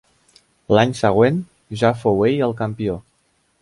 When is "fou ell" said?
2.03-2.45